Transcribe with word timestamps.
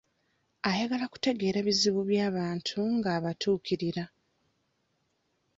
Ayagala 0.69 1.05
kutegeera 1.13 1.59
bizibu 1.67 2.01
by'abantu 2.09 2.77
ng'abatuukirira. 2.97 4.03